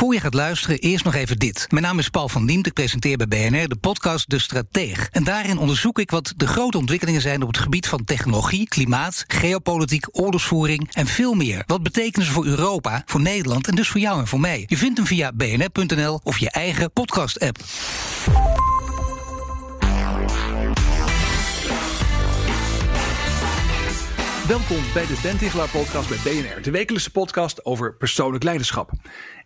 [0.00, 1.66] Voor je gaat luisteren, eerst nog even dit.
[1.70, 5.08] Mijn naam is Paul van Diemt, ik presenteer bij BNR de podcast De Strateeg.
[5.10, 9.24] En daarin onderzoek ik wat de grote ontwikkelingen zijn op het gebied van technologie, klimaat,
[9.26, 11.62] geopolitiek, oorlogsvoering en veel meer.
[11.66, 14.64] Wat betekenen ze voor Europa, voor Nederland en dus voor jou en voor mij?
[14.66, 17.58] Je vindt hem via bnr.nl of je eigen podcast-app.
[24.48, 28.90] Welkom bij de Ben Tichelaar podcast bij BNR, de wekelijkse podcast over persoonlijk leiderschap.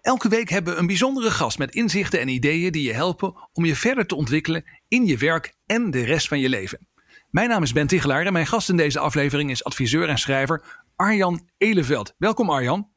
[0.01, 3.65] Elke week hebben we een bijzondere gast met inzichten en ideeën die je helpen om
[3.65, 6.89] je verder te ontwikkelen in je werk en de rest van je leven.
[7.31, 10.83] Mijn naam is Ben Tichelaar en mijn gast in deze aflevering is adviseur en schrijver
[10.97, 12.15] Arjan Eleveld.
[12.19, 12.89] Welkom Arjan.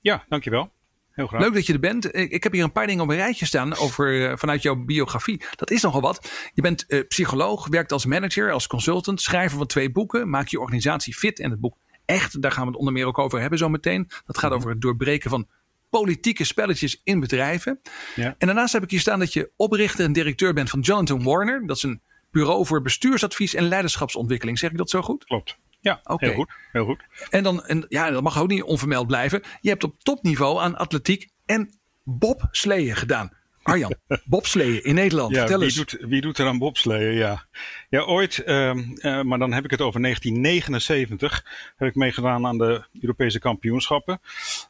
[0.00, 0.72] Ja, dankjewel.
[1.20, 1.40] Heel graag.
[1.40, 2.14] Leuk dat je er bent.
[2.14, 5.42] Ik heb hier een paar dingen op een rijtje staan over, eh, vanuit jouw biografie.
[5.54, 6.30] Dat is nogal wat.
[6.54, 10.30] Je bent uh, psycholoog, werkt als manager, als consultant, schrijver van twee boeken.
[10.30, 11.76] Maak je organisatie fit en het boek
[12.10, 14.08] Echt, daar gaan we het onder meer ook over hebben zo meteen.
[14.26, 15.48] Dat gaat over het doorbreken van
[15.90, 17.80] politieke spelletjes in bedrijven.
[18.14, 18.34] Ja.
[18.38, 21.66] En daarnaast heb ik hier staan dat je oprichter en directeur bent van Jonathan Warner.
[21.66, 24.58] Dat is een bureau voor bestuursadvies en leiderschapsontwikkeling.
[24.58, 25.24] Zeg ik dat zo goed?
[25.24, 25.58] Klopt.
[25.80, 26.28] Ja, okay.
[26.28, 26.50] heel goed.
[26.72, 27.02] Heel goed.
[27.30, 29.42] En dan, en ja, dat mag ook niet onvermeld blijven.
[29.60, 31.70] Je hebt op topniveau aan atletiek en
[32.04, 33.38] bobsleeën gedaan.
[33.62, 35.34] Arjan, bobsleeën in Nederland.
[35.34, 35.76] Ja, Vertel wie, eens.
[35.76, 37.14] Doet, wie doet er aan bobsleeën?
[37.14, 37.46] Ja,
[37.88, 41.44] ja ooit, uh, uh, maar dan heb ik het over 1979,
[41.76, 44.20] heb ik meegedaan aan de Europese kampioenschappen.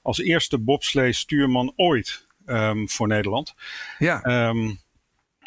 [0.03, 3.55] Als eerste bobslee-stuurman ooit um, voor Nederland.
[3.98, 4.48] Ja.
[4.48, 4.81] Um,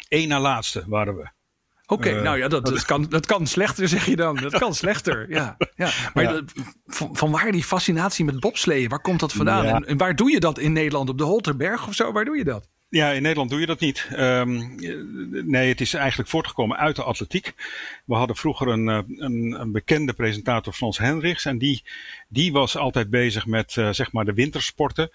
[0.08, 1.28] Eén na laatste waren we.
[1.86, 4.36] Oké, okay, uh, nou ja, dat, dat, kan, dat kan slechter, zeg je dan.
[4.36, 5.56] Dat kan slechter, ja.
[5.74, 5.90] ja.
[6.14, 6.32] Maar ja.
[6.32, 6.52] Dat,
[6.86, 8.88] van, van, waar die fascinatie met bobsleeën?
[8.88, 9.64] Waar komt dat vandaan?
[9.64, 9.74] Ja.
[9.74, 11.08] En, en, waar doe je dat in Nederland?
[11.08, 12.12] Op de Holterberg of zo?
[12.12, 12.68] Waar doe je dat?
[12.94, 14.08] Ja, in Nederland doe je dat niet.
[14.12, 14.74] Um,
[15.50, 17.54] nee, het is eigenlijk voortgekomen uit de atletiek.
[18.04, 21.44] We hadden vroeger een, een, een bekende presentator, Frans Hendricks.
[21.44, 21.82] En die,
[22.28, 25.10] die was altijd bezig met uh, zeg maar de wintersporten.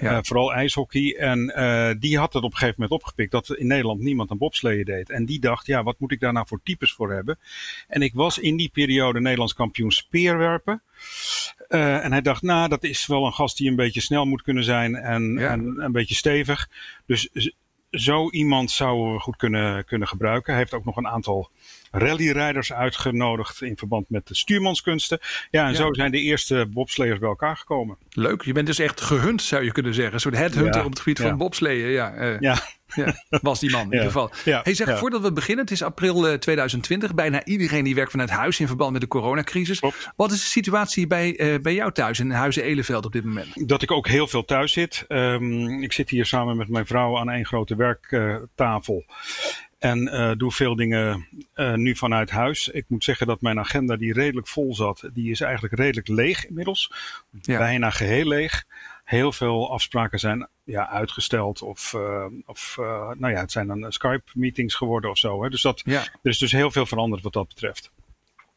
[0.00, 0.12] Ja.
[0.12, 1.16] Uh, vooral ijshockey.
[1.18, 4.38] En uh, die had het op een gegeven moment opgepikt dat in Nederland niemand een
[4.38, 5.10] bobsleeën deed.
[5.10, 7.38] En die dacht, ja, wat moet ik daar nou voor types voor hebben?
[7.88, 10.82] En ik was in die periode Nederlands kampioen speerwerpen.
[11.68, 14.42] Uh, en hij dacht, nou, dat is wel een gast die een beetje snel moet
[14.42, 15.50] kunnen zijn en, ja.
[15.50, 16.68] en een beetje stevig.
[17.06, 17.28] Dus
[17.90, 20.52] zo iemand zouden we goed kunnen, kunnen gebruiken.
[20.52, 21.50] Hij heeft ook nog een aantal
[21.94, 25.18] rallyrijders uitgenodigd in verband met de stuurmanskunsten.
[25.50, 25.76] Ja, en ja.
[25.76, 27.96] zo zijn de eerste bobsleeërs bij elkaar gekomen.
[28.10, 30.14] Leuk, je bent dus echt gehunt, zou je kunnen zeggen.
[30.14, 30.84] Een soort headhunter ja.
[30.84, 31.90] op het gebied van bobsleeën.
[31.90, 32.58] Ja, uh, ja.
[32.94, 34.30] Ja, was die man in ieder geval.
[34.44, 37.14] Hey, zeg, voordat we beginnen, het is april uh, 2020.
[37.14, 39.80] Bijna iedereen die werkt vanuit huis in verband met de coronacrisis.
[39.80, 40.10] Klopt.
[40.16, 43.68] Wat is de situatie bij, uh, bij jou thuis in Huizen Eleveld op dit moment?
[43.68, 45.04] Dat ik ook heel veel thuis zit.
[45.08, 49.04] Um, ik zit hier samen met mijn vrouw aan één grote werktafel.
[49.84, 52.68] En uh, doe veel dingen uh, nu vanuit huis.
[52.68, 56.46] Ik moet zeggen dat mijn agenda die redelijk vol zat, die is eigenlijk redelijk leeg
[56.46, 56.92] inmiddels.
[57.30, 57.58] Ja.
[57.58, 58.64] Bijna geheel leeg.
[59.04, 62.74] Heel veel afspraken zijn ja, uitgesteld of, uh, of
[63.14, 65.42] nou ja, het zijn dan Skype meetings geworden of zo.
[65.42, 65.50] Hè.
[65.50, 66.00] Dus dat, ja.
[66.00, 67.90] er is dus heel veel veranderd wat dat betreft.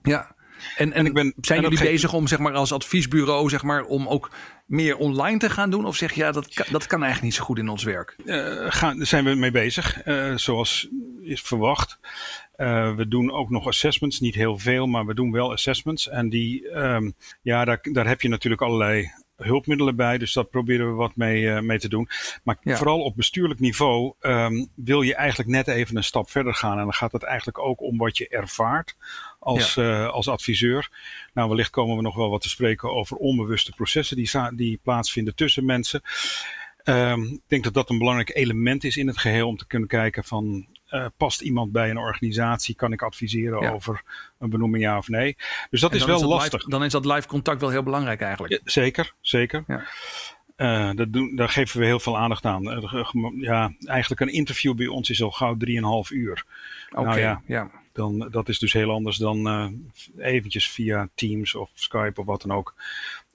[0.02, 0.36] Ja,
[0.78, 3.84] en, en, en ik ben, zijn jullie bezig om zeg maar, als adviesbureau zeg maar,
[3.84, 4.32] om ook
[4.66, 5.86] meer online te gaan doen?
[5.86, 8.16] Of zeg je ja, dat, kan, dat kan eigenlijk niet zo goed in ons werk?
[8.26, 10.88] Uh, gaan, daar zijn we mee bezig, uh, zoals
[11.22, 12.00] is verwacht.
[12.58, 16.10] Uh, we doen ook nog assessments, niet heel veel, maar we doen wel assessments.
[16.10, 20.18] En die, um, ja, daar, daar heb je natuurlijk allerlei hulpmiddelen bij.
[20.18, 22.10] Dus dat proberen we wat mee, uh, mee te doen.
[22.44, 22.76] Maar ja.
[22.76, 26.78] vooral op bestuurlijk niveau um, wil je eigenlijk net even een stap verder gaan.
[26.78, 28.96] En dan gaat het eigenlijk ook om wat je ervaart
[29.48, 30.04] als, ja.
[30.04, 30.90] uh, als adviseur.
[31.34, 35.36] Nou, wellicht komen we nog wel wat te spreken over onbewuste processen die, die plaatsvinden
[35.36, 36.02] tussen mensen.
[36.84, 39.88] Um, ik denk dat dat een belangrijk element is in het geheel om te kunnen
[39.88, 42.76] kijken van uh, past iemand bij een organisatie?
[42.76, 43.72] Kan ik adviseren ja.
[43.72, 44.04] over
[44.40, 45.36] een benoeming ja of nee?
[45.70, 46.54] Dus dat is wel is dat lastig.
[46.54, 48.54] Live, dan is dat live contact wel heel belangrijk eigenlijk.
[48.54, 49.64] Ja, zeker, zeker.
[49.68, 49.86] Ja.
[50.58, 52.64] Uh, dat doen, daar geven we heel veel aandacht aan.
[52.64, 53.10] Uh,
[53.40, 55.60] ja, eigenlijk een interview bij ons is al gauw 3,5
[56.10, 56.46] uur.
[56.90, 57.72] Oké, okay, nou ja, ja.
[57.98, 59.68] Dan, dat is dus heel anders dan uh,
[60.18, 62.76] eventjes via Teams of Skype of wat dan ook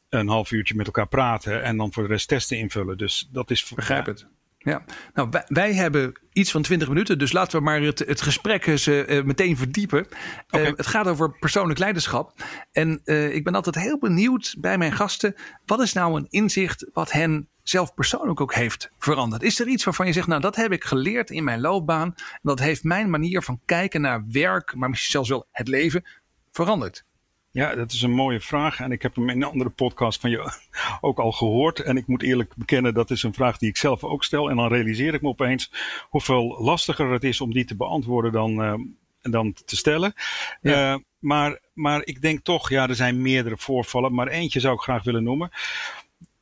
[0.09, 2.99] een half uurtje met elkaar praten en dan voor de rest testen invullen.
[2.99, 3.73] Dus dat is...
[3.75, 4.27] Begrijp het.
[4.65, 8.21] Ja, nou wij, wij, hebben iets van 20 minuten, dus laten we maar het, het
[8.21, 10.07] gesprek eens uh, meteen verdiepen.
[10.47, 10.67] Okay.
[10.67, 12.33] Uh, het gaat over persoonlijk leiderschap.
[12.73, 15.35] En uh, ik ben altijd heel benieuwd bij mijn gasten,
[15.67, 19.43] wat is nou een inzicht wat hen zelf persoonlijk ook heeft veranderd?
[19.43, 22.41] Is er iets waarvan je zegt, nou dat heb ik geleerd in mijn loopbaan, en
[22.43, 26.05] dat heeft mijn manier van kijken naar werk, maar misschien zelfs wel het leven,
[26.51, 27.05] veranderd?
[27.53, 28.81] Ja, dat is een mooie vraag.
[28.81, 30.53] En ik heb hem in een andere podcast van je
[31.01, 31.81] ook al gehoord.
[31.81, 34.51] En ik moet eerlijk bekennen, dat is een vraag die ik zelf ook stel.
[34.51, 35.73] En dan realiseer ik me opeens
[36.09, 38.75] hoeveel lastiger het is om die te beantwoorden dan, uh,
[39.23, 40.15] dan te stellen.
[40.61, 40.93] Ja.
[40.93, 44.15] Uh, maar, maar ik denk toch, ja, er zijn meerdere voorvallen.
[44.15, 45.51] Maar eentje zou ik graag willen noemen.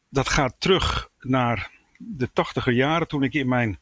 [0.08, 3.78] Dat gaat terug naar de tachtiger jaren toen ik in mijn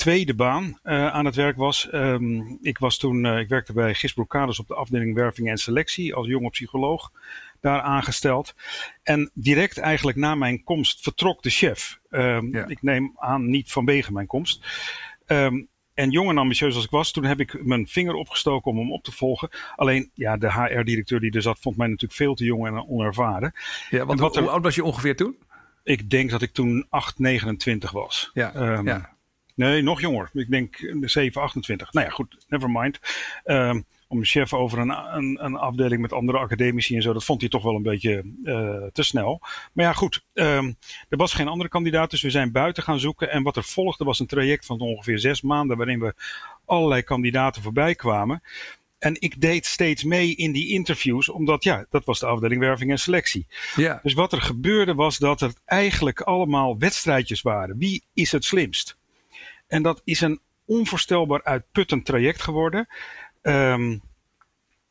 [0.00, 1.88] tweede baan uh, aan het werk was.
[1.92, 5.58] Um, ik was toen, uh, ik werkte bij Gisbroek Kaders op de afdeling werving en
[5.58, 7.12] selectie als jonge psycholoog
[7.60, 8.54] daar aangesteld.
[9.02, 12.00] En direct eigenlijk na mijn komst vertrok de chef.
[12.10, 12.66] Um, ja.
[12.66, 14.66] Ik neem aan niet vanwege mijn komst.
[15.26, 18.78] Um, en jong en ambitieus als ik was, toen heb ik mijn vinger opgestoken om
[18.78, 19.48] hem op te volgen.
[19.76, 23.52] Alleen, ja, de HR-directeur die er zat, vond mij natuurlijk veel te jong en onervaren.
[23.90, 25.36] Ja, want wat hoe, oud was je ongeveer toen?
[25.82, 28.30] Ik denk dat ik toen 8, 29 was.
[28.32, 29.18] Ja, um, ja.
[29.60, 30.30] Nee, nog jonger.
[30.32, 31.92] Ik denk 7, 28.
[31.92, 33.00] Nou ja, goed, never mind.
[33.44, 37.24] Um, om een chef over een, een, een, afdeling met andere academici en zo, dat
[37.24, 39.40] vond hij toch wel een beetje uh, te snel.
[39.72, 40.76] Maar ja, goed, um,
[41.08, 43.30] er was geen andere kandidaat, dus we zijn buiten gaan zoeken.
[43.30, 46.14] En wat er volgde was een traject van ongeveer zes maanden, waarin we
[46.64, 48.42] allerlei kandidaten voorbij kwamen.
[48.98, 52.90] En ik deed steeds mee in die interviews, omdat ja, dat was de afdeling werving
[52.90, 53.46] en selectie.
[53.76, 54.00] Ja.
[54.02, 57.78] Dus wat er gebeurde was dat het eigenlijk allemaal wedstrijdjes waren.
[57.78, 58.98] Wie is het slimst?
[59.70, 62.86] En dat is een onvoorstelbaar uitputtend traject geworden.
[63.42, 64.02] Um,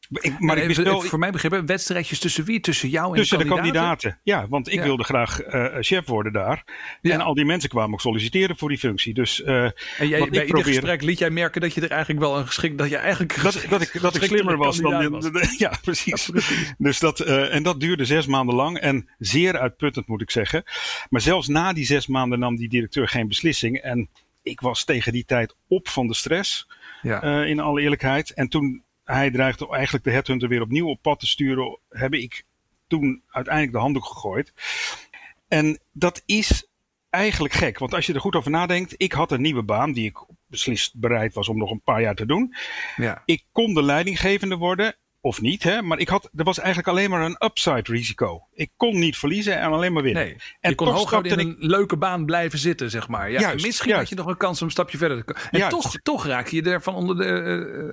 [0.10, 2.60] ik, maar ik wel, voor mij begrepen, wedstrijdjes tussen wie?
[2.60, 3.74] Tussen jou en tussen de kandidaten?
[3.74, 4.20] de kandidaten.
[4.24, 4.84] Ja, want ik ja.
[4.84, 6.64] wilde graag uh, chef worden daar.
[7.02, 7.14] Ja.
[7.14, 9.14] En al die mensen kwamen ook solliciteren voor die functie.
[9.14, 12.38] Dus, uh, en jij, bij ieder gesprek liet jij merken dat je er eigenlijk wel
[12.38, 12.78] een geschikt...
[12.78, 15.10] Dat je eigenlijk dat, dat, ik, dat ik slimmer was dan...
[15.10, 15.30] Was.
[15.58, 16.26] Ja, precies.
[16.26, 16.74] Ja, precies.
[16.78, 18.78] Dus dat, uh, en dat duurde zes maanden lang.
[18.78, 20.64] En zeer uitputtend moet ik zeggen.
[21.10, 23.78] Maar zelfs na die zes maanden nam die directeur geen beslissing.
[23.78, 24.10] En
[24.42, 26.68] ik was tegen die tijd op van de stress.
[27.02, 27.24] Ja.
[27.24, 28.34] Uh, in alle eerlijkheid.
[28.34, 32.44] En toen hij dreigde eigenlijk de headhunter weer opnieuw op pad te sturen, heb ik
[32.88, 34.54] toen uiteindelijk de handdoek gegooid.
[35.48, 36.68] En dat is
[37.10, 40.06] eigenlijk gek, want als je er goed over nadenkt, ik had een nieuwe baan die
[40.06, 42.56] ik beslist bereid was om nog een paar jaar te doen.
[42.96, 43.22] Ja.
[43.26, 45.82] Ik kon de leidinggevende worden of niet, hè?
[45.82, 48.48] maar ik had, er was eigenlijk alleen maar een upside risico.
[48.54, 50.24] Ik kon niet verliezen en alleen maar winnen.
[50.24, 53.32] Nee, en je kon in een leuke baan blijven zitten, zeg maar.
[53.32, 54.10] Ja, juist, misschien juist.
[54.10, 55.50] had je nog een kans om een stapje verder te komen.
[55.52, 55.82] En Juist.
[55.82, 57.26] toch, toch raak je ervan onder de,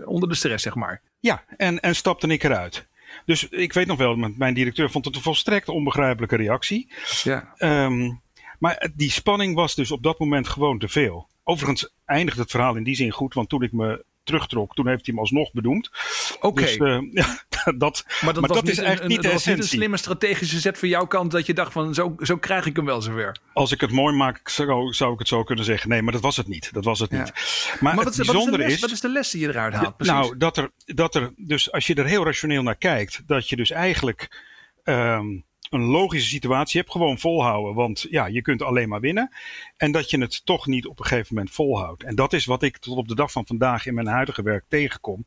[0.00, 1.02] uh, onder de stress, zeg maar.
[1.20, 2.86] Ja, en, en stapte ik eruit.
[3.24, 6.92] Dus ik weet nog wel, mijn directeur vond het een volstrekt onbegrijpelijke reactie.
[7.22, 7.54] Ja.
[7.58, 8.20] Um,
[8.58, 11.28] maar die spanning was dus op dat moment gewoon te veel.
[11.44, 15.06] Overigens eindigt het verhaal in die zin goed, want toen ik me terugtrok, toen heeft
[15.06, 15.90] hij hem alsnog benoemd.
[16.36, 16.46] Oké.
[16.46, 16.76] Okay.
[16.76, 17.44] Dus, ja,
[17.76, 19.62] dat, maar dat, maar was dat is eigenlijk een, niet de essentie.
[19.62, 22.66] niet een slimme strategische zet van jouw kant dat je dacht van zo, zo krijg
[22.66, 23.36] ik hem wel zover.
[23.52, 25.88] Als ik het mooi maak, zou, zou ik het zo kunnen zeggen.
[25.88, 26.72] Nee, maar dat was het niet.
[26.72, 27.18] Dat was het Ja.
[27.18, 27.32] niet.
[27.80, 29.96] Maar, het wat, is bijzondere les, is, wat is de les die je eruit haalt?
[29.96, 30.14] Precies.
[30.14, 33.56] nou, dat er, dat er, dus als je er heel rationeel naar kijkt, dat je
[33.56, 34.44] dus eigenlijk
[34.84, 37.74] um, een logische situatie hebt, gewoon volhouden.
[37.74, 39.30] Want ja, je kunt alleen maar winnen.
[39.76, 42.02] En dat je het toch niet op een gegeven moment volhoudt.
[42.02, 44.64] En dat is wat ik tot op de dag van vandaag in mijn huidige werk
[44.68, 45.26] tegenkom.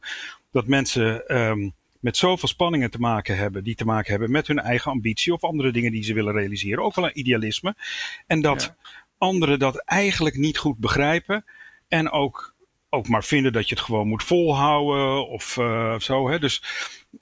[0.52, 4.60] Dat mensen um, met zoveel spanningen te maken hebben, die te maken hebben met hun
[4.60, 6.84] eigen ambitie of andere dingen die ze willen realiseren.
[6.84, 7.76] Ook wel een idealisme.
[8.28, 8.76] En dat Ja.
[9.18, 11.46] anderen dat eigenlijk niet goed begrijpen.
[11.88, 12.56] En ook,
[12.90, 16.30] ook maar vinden dat je het gewoon moet volhouden of uh, zo.
[16.30, 16.40] Hè.
[16.40, 16.64] Dus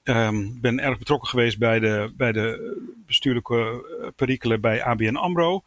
[0.04, 5.16] um, ik ben erg betrokken geweest bij de, bij de bestuurlijke eh, perikelen bij ABN
[5.16, 5.64] AMRO.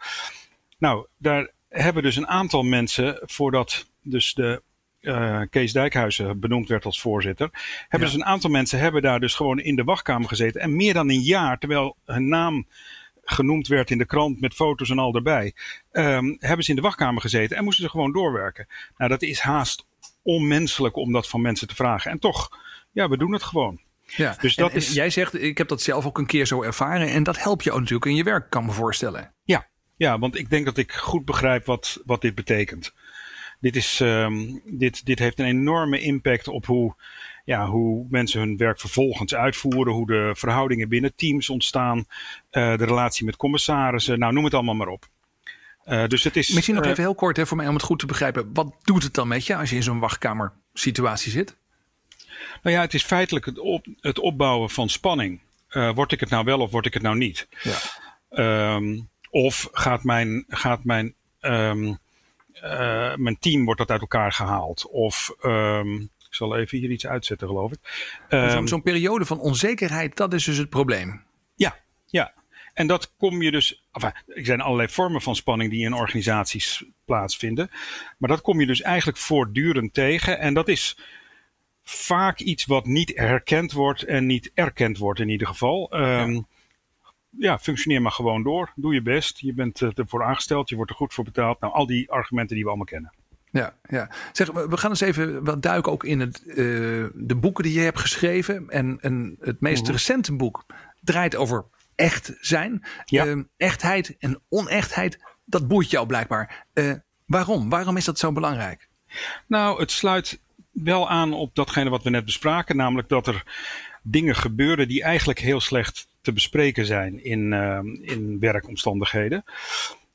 [0.79, 4.63] Nou, daar hebben dus een aantal mensen, voordat dus de
[5.01, 7.51] uh, Kees Dijkhuizen benoemd werd als voorzitter,
[7.89, 8.15] hebben Ja.
[8.15, 10.61] dus een aantal mensen hebben daar dus gewoon in de wachtkamer gezeten.
[10.61, 12.67] En meer dan een jaar, terwijl hun naam
[13.25, 15.55] genoemd werd in de krant met foto's en al erbij,
[15.93, 18.67] um, hebben ze in de wachtkamer gezeten en moesten ze gewoon doorwerken.
[18.97, 19.87] Nou, dat is haast
[20.23, 22.11] onmenselijk om dat van mensen te vragen.
[22.11, 22.49] En toch,
[22.93, 23.81] ja, we doen het gewoon.
[24.07, 24.37] Ja.
[24.41, 27.09] Dus dat en is- jij zegt, ik heb dat zelf ook een keer zo ervaren.
[27.09, 29.35] En dat helpt je ook natuurlijk in je werk, kan me voorstellen.
[29.45, 32.93] Ja, ja, want ik denk dat ik goed begrijp wat, wat dit betekent.
[33.61, 36.95] Dit, is, um, dit, dit heeft een enorme impact op hoe,
[37.45, 42.05] ja, hoe mensen hun werk vervolgens uitvoeren, hoe de verhoudingen binnen teams ontstaan, uh,
[42.53, 45.09] de relatie met commissarissen, nou noem het allemaal maar op.
[45.87, 46.49] Uh, dus het is.
[46.49, 48.51] Misschien nog uh, even heel kort hè, voor mij om het goed te begrijpen.
[48.53, 51.57] Wat doet het dan met je als je in zo'n wachtkamer situatie zit?
[52.63, 55.41] Nou ja, het is feitelijk het, op, het opbouwen van spanning.
[55.95, 57.49] Word ik het nou wel of word ik het nou niet?
[57.63, 58.75] Ja.
[58.75, 61.99] Um, of gaat mijn, gaat mijn, um,
[62.55, 64.87] uh, mijn team wordt dat uit elkaar gehaald?
[64.91, 67.79] Of um, ik zal even hier iets uitzetten, geloof ik.
[68.29, 71.23] Zo'n zo Ehm, periode van onzekerheid, dat is dus het probleem.
[71.55, 72.35] Ja, ja.
[72.75, 73.85] En dat kom je dus.
[73.93, 77.71] Enfin, er zijn allerlei vormen van spanning die in organisaties plaatsvinden.
[78.19, 80.39] Maar dat kom je dus eigenlijk voortdurend tegen.
[80.39, 80.99] En dat is
[81.83, 86.01] vaak iets wat niet herkend wordt en niet erkend wordt in ieder geval.
[86.01, 86.47] Um,
[87.31, 87.59] ja.
[87.59, 88.73] functioneer maar gewoon door.
[88.75, 89.39] Doe je best.
[89.39, 90.69] Je bent ervoor aangesteld.
[90.69, 91.61] Je wordt er goed voor betaald.
[91.61, 93.13] Nou, al die argumenten die we allemaal kennen.
[93.53, 94.11] Ja, ja.
[94.33, 96.55] Zeg, we gaan eens even wat duiken ook in het, uh,
[97.15, 98.69] de boeken die je hebt geschreven.
[98.69, 99.93] En, en het meest mhm.
[99.93, 100.67] recente boek
[101.01, 101.65] draait over
[101.95, 102.85] echt zijn.
[103.05, 103.27] Ja.
[103.27, 106.67] Uh, echtheid en onechtheid, dat boeit jou blijkbaar.
[106.75, 106.93] Uh,
[107.27, 107.69] waarom?
[107.69, 108.89] Waarom is dat zo belangrijk?
[109.47, 110.41] Nou, het sluit
[110.71, 112.77] wel aan op datgene wat we net bespraken.
[112.77, 113.45] Namelijk dat er
[114.03, 117.53] dingen gebeuren die eigenlijk heel slecht te bespreken zijn in,
[118.03, 119.45] in werkomstandigheden.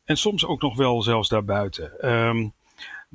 [0.06, 2.10] En soms ook nog wel zelfs daarbuiten.
[2.10, 2.54] Um,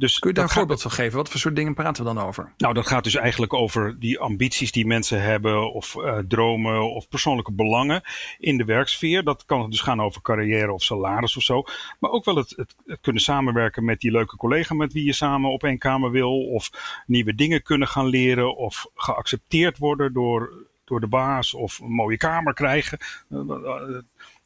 [0.00, 1.16] dus Kun je daar een voorbeeld van geven?
[1.16, 2.52] Wat voor soort dingen praten we dan over?
[2.56, 7.08] Nou, dat gaat dus eigenlijk over die ambities die mensen hebben, of uh, dromen, of
[7.08, 8.02] persoonlijke belangen
[8.38, 9.24] in de werksfeer.
[9.24, 11.64] Dat kan dus gaan over carrière of salaris of zo.
[11.98, 15.12] Maar ook wel het, het, het, kunnen samenwerken met die leuke collega met wie je
[15.12, 16.46] samen op één kamer wil.
[16.46, 16.70] Of
[17.06, 20.52] nieuwe dingen kunnen gaan leren, of geaccepteerd worden door,
[20.84, 22.98] door de baas, of een mooie kamer krijgen.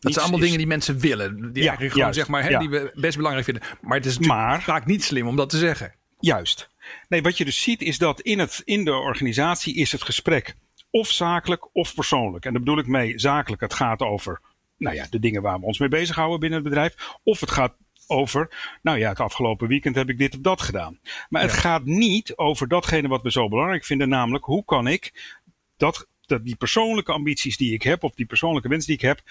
[0.04, 1.52] Dat zijn allemaal dingen die mensen willen.
[1.52, 3.62] Die eigenlijk gewoon, zeg maar, hè, die we best belangrijk vinden.
[3.80, 4.16] Maar het is
[4.64, 5.94] vaak niet slim om dat te zeggen.
[6.20, 6.68] Juist.
[7.08, 10.54] Nee, wat je dus ziet is dat in, het, in de organisatie is het gesprek
[10.90, 12.44] of zakelijk of persoonlijk.
[12.44, 13.62] En daar bedoel ik mee zakelijk.
[13.62, 14.40] Het gaat over
[14.76, 16.94] nou ja, de dingen waar we ons mee bezighouden binnen het bedrijf.
[17.22, 17.74] Of het gaat
[18.06, 20.98] over, nou ja, het afgelopen weekend heb ik dit of dat gedaan.
[21.28, 25.34] Maar het gaat niet over datgene wat we zo belangrijk vinden, namelijk hoe kan ik
[25.76, 29.22] dat, dat die persoonlijke ambities die ik heb, of die persoonlijke wens die ik heb,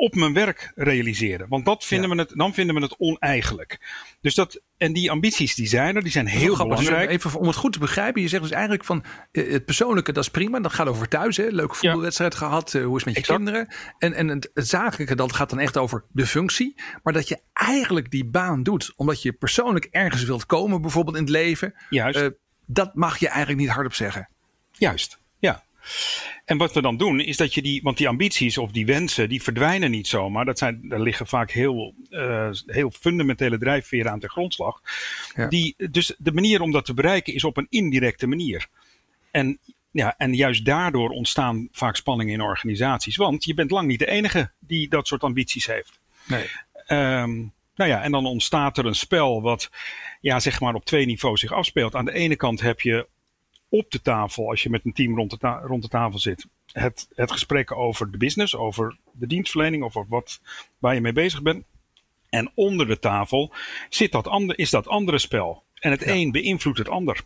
[0.00, 1.48] op mijn werk realiseren.
[1.48, 3.80] Want dat vinden we het, dan vinden we het oneigenlijk.
[4.20, 7.10] Dus dat, en die ambities die zijn er, die zijn heel dus belangrijk.
[7.10, 10.24] even om het goed te begrijpen, je zegt dus eigenlijk van eh, het persoonlijke, dat
[10.24, 10.60] is prima.
[10.60, 11.46] Dat gaat over thuis, hè?
[11.46, 13.68] leuke voetbalwedstrijd gehad, eh, hoe is het met je kinderen.
[13.98, 16.74] En, en het, zakelijke, dat gaat dan echt over de functie.
[17.02, 21.22] Maar dat je eigenlijk die baan doet, omdat je persoonlijk ergens wilt komen, bijvoorbeeld in
[21.22, 21.74] het leven.
[21.90, 22.20] Juist.
[22.20, 22.28] Uh,
[22.66, 24.28] dat mag je eigenlijk niet hardop zeggen.
[24.72, 25.18] Juist.
[26.44, 29.28] En wat we dan doen is dat je die, want die ambities of die wensen,
[29.28, 30.44] die verdwijnen niet zomaar.
[30.44, 34.80] Dat zijn, daar liggen vaak heel, uh, heel fundamentele drijfveren aan de grondslag.
[35.34, 35.48] Ja.
[35.48, 38.66] Die, dus de manier om dat te bereiken is op een indirecte manier.
[39.30, 39.58] En,
[39.90, 43.16] ja, en juist daardoor ontstaan vaak spanningen in organisaties.
[43.16, 46.00] Want je bent lang niet de enige die dat soort ambities heeft.
[46.26, 46.46] Nee.
[46.88, 49.70] Um, nou ja, en dan ontstaat er een spel wat
[50.20, 51.94] ja, zeg maar op twee niveaus zich afspeelt.
[51.94, 53.06] Aan de ene kant heb je
[53.70, 57.08] op de tafel, als je met een team rond de, rond de tafel zit, het,
[57.14, 60.40] het gesprek over de business, over de dienstverlening, over wat,
[60.78, 61.64] waar je mee bezig bent.
[62.28, 63.52] En onder de tafel
[63.88, 65.62] zit dat ander, is dat andere spel.
[65.74, 67.24] En het een beïnvloedt het ander.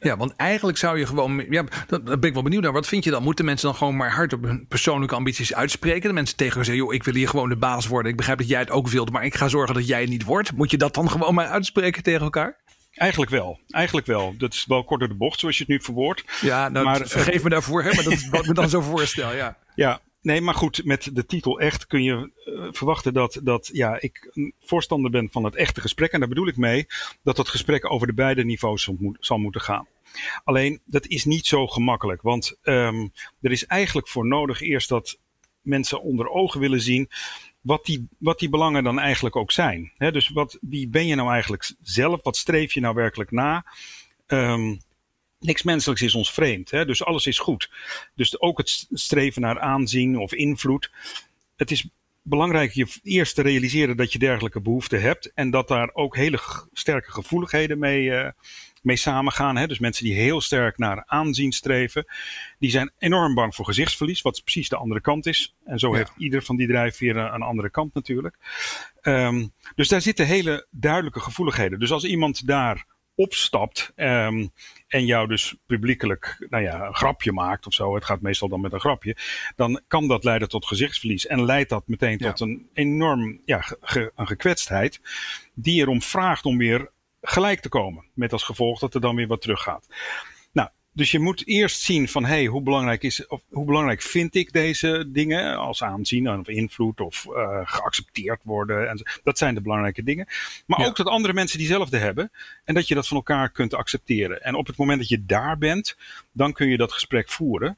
[0.00, 1.46] Ja, want eigenlijk zou je gewoon.
[1.50, 2.72] Ja, daar ben ik wel benieuwd naar.
[2.72, 3.22] Wat vind je dan?
[3.22, 6.08] Moeten mensen dan gewoon maar hard op hun persoonlijke ambities uitspreken?
[6.08, 8.10] De mensen tegen zeggen: joh, ik wil hier gewoon de baas worden.
[8.10, 10.24] Ik begrijp dat jij het ook wilt, maar ik ga zorgen dat jij het niet
[10.24, 10.52] wordt.
[10.52, 12.56] Moet je dat dan gewoon maar uitspreken tegen elkaar?
[12.98, 13.60] Eigenlijk wel.
[13.68, 14.34] Eigenlijk wel.
[14.38, 16.24] Dat is wel kort door de bocht, zoals je het nu verwoordt.
[16.40, 19.34] Ja, nou, maar, vergeef me daarvoor, hè, maar dat is wat me dan zo voorstel.
[19.34, 19.58] Ja.
[19.74, 24.00] ja, nee, maar goed, met de titel echt kun je uh, verwachten dat, dat ja,
[24.00, 26.12] ik een voorstander ben van het echte gesprek.
[26.12, 26.86] En daar bedoel ik mee
[27.22, 29.86] dat dat gesprek over de beide niveaus zal, moet, zal moeten gaan.
[30.44, 32.22] Alleen, dat is niet zo gemakkelijk.
[32.22, 35.18] Want um, er is eigenlijk voor nodig eerst dat
[35.60, 37.08] mensen onder ogen willen zien
[37.68, 39.92] wat die, wat die belangen dan eigenlijk ook zijn.
[39.98, 42.22] dus wat, wie ben je nou eigenlijk zelf?
[42.22, 43.64] Wat streef je nou werkelijk na?
[44.26, 44.80] Um,
[45.40, 46.70] niks menselijks is ons vreemd.
[46.70, 47.70] Dus alles is goed.
[48.14, 50.90] Dus ook het streven naar aanzien of invloed.
[51.56, 51.88] Het is
[52.22, 55.32] belangrijk je eerst te realiseren dat je dergelijke behoeften hebt.
[55.34, 56.40] En dat daar ook hele
[56.72, 58.28] sterke gevoeligheden mee, uh,
[58.82, 59.56] mee samengaan.
[59.56, 59.66] Hè?
[59.66, 62.06] Dus mensen die heel sterk naar aanzien streven,
[62.58, 65.54] die zijn enorm bang voor gezichtsverlies, wat precies de andere kant is.
[65.64, 68.36] En zo heeft ieder van die drijfveren een andere kant natuurlijk.
[69.02, 71.78] Um, dus daar zitten hele duidelijke gevoeligheden.
[71.78, 74.50] Dus als iemand daar opstapt um,
[74.88, 78.60] en jou dus publiekelijk nou ja, een grapje maakt of zo, het gaat meestal dan
[78.60, 79.16] met een grapje,
[79.56, 84.12] dan kan dat leiden tot gezichtsverlies en leidt dat meteen tot een enorm ja, ge,
[84.16, 85.00] een gekwetstheid
[85.54, 86.90] die erom vraagt om weer
[87.22, 88.04] gelijk te komen.
[88.14, 89.86] Met als gevolg dat er dan weer wat teruggaat.
[90.52, 94.34] Nou, dus je moet eerst zien van hey, hoe belangrijk is of hoe belangrijk vind
[94.34, 98.88] ik deze dingen als aanzien of invloed of uh, geaccepteerd worden.
[98.88, 100.26] En dat zijn de belangrijke dingen.
[100.66, 102.30] Maar ook dat andere mensen diezelfde hebben
[102.64, 104.42] en dat je dat van elkaar kunt accepteren.
[104.42, 105.96] En op het moment dat je daar bent,
[106.32, 107.76] dan kun je dat gesprek voeren.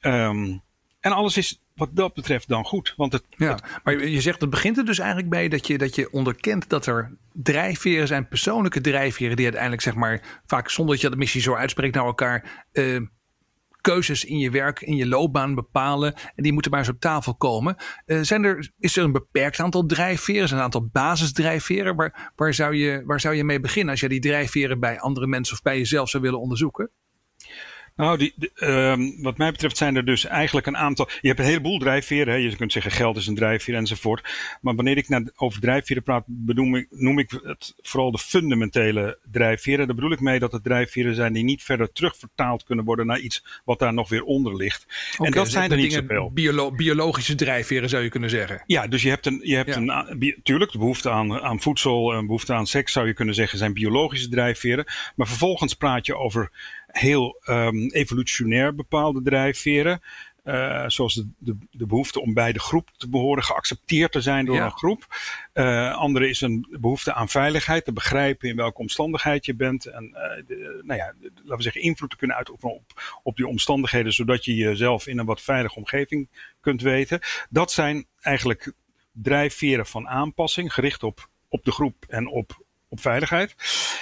[0.00, 0.62] Um,
[1.00, 2.94] en alles is wat dat betreft dan goed.
[2.96, 5.94] Want het, ja, maar je zegt, het begint er dus eigenlijk bij dat je, dat
[5.94, 11.04] je onderkent dat er drijfveren zijn, persoonlijke drijfveren, die uiteindelijk zeg maar vaak zonder dat
[11.04, 13.00] je de missie zo uitspreekt naar elkaar uh,
[13.80, 16.14] keuzes in je werk, in je loopbaan bepalen.
[16.14, 17.76] En die moeten maar eens op tafel komen.
[18.06, 20.52] Uh, zijn er, is er een beperkt aantal drijfveren?
[20.52, 21.96] een aantal basisdrijfveren?
[21.96, 25.26] Waar, waar, zou je, waar zou je mee beginnen als je die drijfveren bij andere
[25.26, 26.90] mensen of bij jezelf zou willen onderzoeken?
[27.96, 31.08] Nou, die, ehm, wat mij betreft zijn er dus eigenlijk een aantal.
[31.20, 32.34] Je hebt een heleboel drijfveren.
[32.34, 32.38] Hè.
[32.38, 34.28] Je kunt zeggen geld is een drijfveer enzovoort.
[34.60, 39.18] Maar wanneer ik naar, over drijfveren praat, benoem ik, noem ik het vooral de fundamentele
[39.30, 39.86] drijfveren.
[39.86, 43.18] Daar bedoel ik mee dat het drijfveren zijn die niet verder terugvertaald kunnen worden naar
[43.18, 44.86] iets wat daar nog weer onder ligt.
[45.18, 46.30] en dat dus zijn er niet zoveel.
[46.32, 48.62] Biolo biologische drijfveren zou je kunnen zeggen.
[48.66, 49.40] Ja, dus je hebt een.
[49.42, 53.14] Je hebt een tuurlijk, de behoefte aan, aan voedsel en behoefte aan seks zou je
[53.14, 54.84] kunnen zeggen zijn biologische drijfveren.
[55.16, 56.50] Maar vervolgens praat je over
[56.92, 60.00] heel um, evolutionair bepaalde drijfveren.
[60.44, 64.44] Uh, zoals de, de, de, behoefte om bij de groep te behoren, geaccepteerd te zijn
[64.44, 65.06] door een groep.
[65.54, 69.86] Uh, andere is een behoefte aan veiligheid, te begrijpen in welke omstandigheid je bent.
[69.86, 73.46] En uh, de, nou ja, laten we zeggen, invloed te kunnen uitoefenen op, op die
[73.46, 76.28] omstandigheden, zodat je jezelf in een wat veilige omgeving
[76.60, 77.20] kunt weten.
[77.50, 78.72] Dat zijn eigenlijk
[79.12, 83.54] drijfveren van aanpassing, gericht op, op de groep en op, op veiligheid.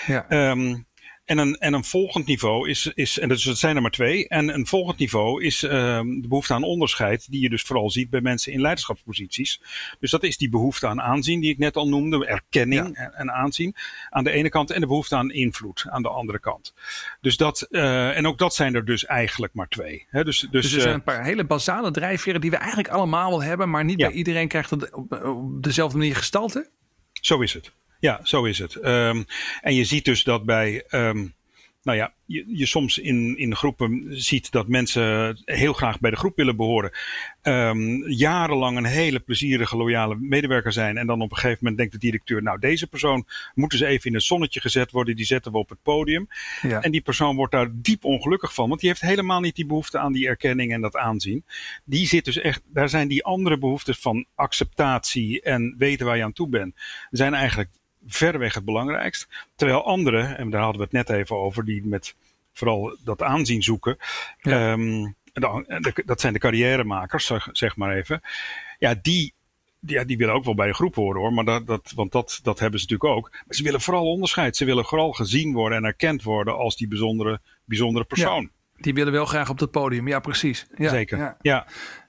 [0.07, 0.51] Ja.
[0.51, 0.87] Um,
[1.29, 4.29] en een, en een volgend niveau is, is en dat zijn er maar twee.
[4.29, 5.71] En een volgend niveau is uh,
[6.01, 9.61] de behoefte aan onderscheid, die je dus vooral ziet bij mensen in leiderschapsposities.
[10.01, 13.75] Dus dat is die behoefte aan aanzien, die ik net al noemde, erkenning en, aanzien
[14.11, 16.75] aan de ene kant, en de behoefte aan invloed aan de andere kant.
[17.21, 20.07] Dus dat, uh, en ook dat zijn er dus eigenlijk maar twee.
[20.11, 23.31] Dus, dus, dus er zijn eh, een paar hele basale drijfveren die we eigenlijk allemaal
[23.31, 26.71] wel hebben, maar niet bij iedereen krijgt het op, op dezelfde manier gestalte.
[27.13, 27.73] Zo is het.
[27.99, 28.75] Ja, zo is het.
[28.75, 29.25] Um,
[29.61, 31.35] en je ziet dus dat bij, um,
[31.83, 36.17] nou ja, je, je soms in, in groepen ziet dat mensen heel graag bij de
[36.17, 36.91] groep willen behoren.
[37.43, 40.97] Um, jarenlang een hele plezierige, loyale medewerker zijn.
[40.97, 44.07] En dan op een gegeven moment denkt de directeur, nou deze persoon moet dus even
[44.07, 45.17] in het zonnetje gezet worden.
[45.17, 46.29] Die zetten we op het podium.
[46.63, 46.81] Ja.
[46.83, 48.69] En die persoon wordt daar diep ongelukkig van.
[48.69, 51.45] Want die heeft helemaal niet die behoefte aan die erkenning en dat aanzien.
[51.85, 56.25] Die zit dus echt, daar zijn die andere behoeftes van acceptatie en weten waar je
[56.25, 56.75] aan toe bent.
[57.11, 57.71] Zijn eigenlijk
[58.09, 59.29] verreweg het belangrijkst.
[59.57, 62.15] Terwijl anderen, en daar hadden we het net even over, die met
[62.53, 63.97] vooral dat aanzien zoeken.
[64.41, 64.73] Ja.
[64.73, 65.17] Um,
[66.05, 68.21] dat zijn de carrièremakers, zeg maar even.
[68.79, 69.35] Ja, die,
[69.81, 71.33] ja, die willen ook wel bij de groep horen hoor.
[71.33, 73.31] Maar dat, dat, want dat, dat hebben ze natuurlijk ook.
[73.31, 74.57] Maar ze willen vooral onderscheid.
[74.57, 78.51] Ze willen vooral gezien worden en erkend worden als die bijzondere, bijzondere persoon.
[78.77, 80.09] die willen wel graag op het podium.
[80.09, 80.67] Ja, precies.
[80.77, 81.37] Ja, Zeker.
[81.41, 81.67] ja.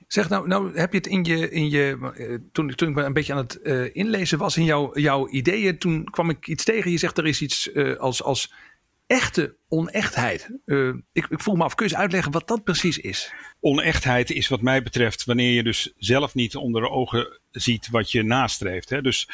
[0.09, 3.13] Zeg nou, nou heb je het in je, in je uh, toen, toen ik een
[3.13, 6.91] beetje aan het uh, inlezen was in jouw, jouw ideeën, toen kwam ik iets tegen.
[6.91, 8.53] Je zegt er is iets uh, als, als
[9.07, 10.49] echte onechtheid.
[11.11, 13.33] ik, ik voel me af, kun je uitleggen wat dat precies is?
[13.59, 18.11] Onechtheid is wat mij betreft wanneer je dus zelf niet onder de ogen ziet wat
[18.11, 18.89] je nastreeft.
[18.89, 19.01] Hè?
[19.01, 19.29] Dus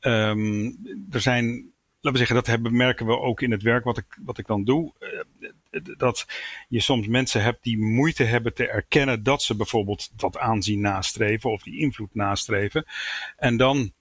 [0.00, 0.78] um,
[1.10, 4.18] er zijn laten we zeggen, dat hebben, merken we ook in het werk wat ik,
[4.24, 4.92] wat ik dan doe.
[5.84, 6.26] Eh, dat
[6.68, 11.50] je soms mensen hebt die moeite hebben te erkennen dat ze bijvoorbeeld dat aanzien nastreven
[11.50, 12.84] of die invloed nastreven.
[13.36, 13.92] En dan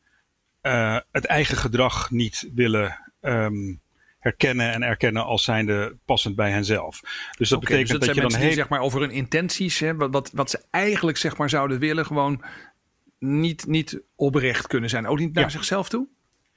[0.62, 3.82] uh, het eigen gedrag niet willen um,
[4.20, 7.02] herkennen en erkennen als zijnde passend bij henzelf.
[7.38, 8.54] Dus dat betekent dus dat, dat je dan heel...
[8.54, 12.06] zeg maar over hun intenties, hè, wat, wat, wat ze eigenlijk zeg maar zouden willen,
[12.06, 12.44] gewoon
[13.20, 15.08] niet, niet oprecht kunnen zijn.
[15.08, 16.08] Ook niet naar zichzelf toe?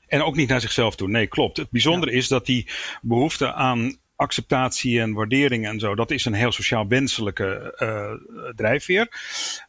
[0.07, 1.09] En ook niet naar zichzelf toe.
[1.09, 1.57] Nee, klopt.
[1.57, 2.69] Het bijzondere is dat die
[3.03, 9.09] behoefte aan acceptatie en waardering en zo, dat is een heel sociaal wenselijke uh, drijfveer.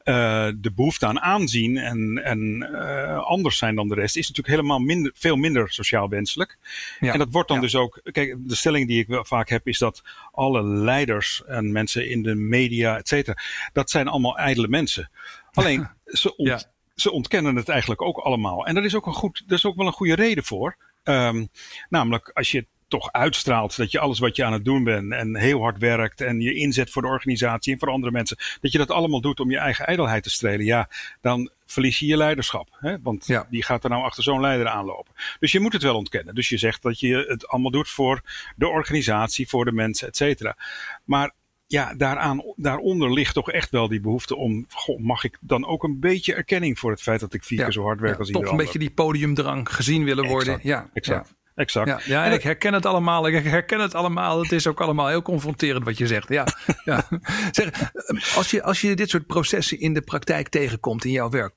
[0.04, 4.56] Uh, de behoefte aan aanzien en, en uh, anders zijn dan de rest is natuurlijk
[4.56, 6.58] helemaal minder, veel minder sociaal wenselijk.
[7.00, 7.14] Ja.
[7.14, 7.64] En dat wordt dan ja.
[7.64, 11.72] dus ook, kijk, de stelling die ik wel vaak heb is dat alle leiders en
[11.72, 13.38] mensen in de media, et cetera,
[13.74, 15.10] dat zijn allemaal ijdele mensen.
[15.52, 16.62] Alleen, ze ont, ja
[16.96, 18.66] ze ontkennen het eigenlijk ook allemaal.
[18.66, 20.78] En daar is ook, een goed, daar is ook wel een goede reden voor.
[21.04, 21.50] Um,
[21.90, 25.36] namelijk, als je toch uitstraalt dat je alles wat je aan het doen bent en
[25.36, 28.78] heel hard werkt en je inzet voor de organisatie en voor andere mensen, dat je
[28.78, 30.90] dat allemaal doet om je eigen ijdelheid te strelen, ja,
[31.22, 32.68] dan verlies je je leiderschap.
[32.80, 33.02] Hè?
[33.02, 33.48] Want ja.
[33.50, 35.14] die gaat er nou achter zo'n leider aanlopen.
[35.40, 36.36] Dus je moet het wel ontkennen.
[36.36, 38.22] Dus je zegt dat je het allemaal doet voor
[38.56, 40.58] de organisatie, voor de mensen, et cetera.
[41.04, 41.32] Maar
[41.68, 45.84] ja, daaraan, daaronder ligt toch echt wel die behoefte om, goh, mag ik dan ook
[45.84, 48.28] een beetje erkenning voor het feit dat ik vier keer zo hard werk ja, als
[48.28, 48.50] iedereen.
[48.50, 50.60] Toch een beetje die podiumdrang gezien willen worden.
[50.64, 51.38] Ja, exact.
[51.60, 51.88] Exact.
[51.88, 53.28] Ja, ja en ik herken het allemaal.
[53.28, 54.42] Ik herken het allemaal.
[54.42, 56.30] Het is ook allemaal heel confronterend wat je zegt.
[56.30, 56.48] Ja,
[56.86, 57.08] ja.
[57.52, 57.92] Zeg,
[58.36, 61.54] als, je, als je dit soort processen in de praktijk tegenkomt in jouw werk,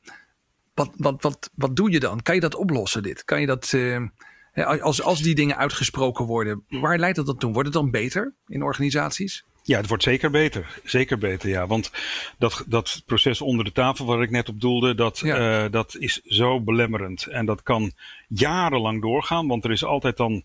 [0.75, 2.23] wat, wat, wat, wat doe je dan?
[2.23, 3.25] Kan je dat oplossen, dit?
[3.25, 4.07] Kan je dat, uh,
[4.81, 7.53] als, als die dingen uitgesproken worden, waar leidt dat dan toe?
[7.53, 9.45] Wordt het dan beter in organisaties?
[9.62, 10.81] Ja, het wordt zeker beter.
[10.85, 11.66] Zeker beter, ja.
[11.66, 11.90] Want
[12.38, 15.64] dat, dat proces onder de tafel waar ik net op doelde, dat, ja.
[15.64, 17.27] uh, dat is zo belemmerend.
[17.27, 17.92] En dat kan
[18.29, 20.42] jarenlang doorgaan, want er is altijd dan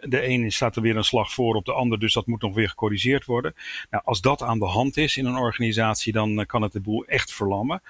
[0.00, 2.54] de een staat er weer een slag voor op de ander, dus dat moet nog
[2.54, 3.54] weer gecorrigeerd worden.
[3.90, 7.04] Nou, als dat aan de hand is in een organisatie, dan kan het de boel
[7.04, 7.82] echt verlammen.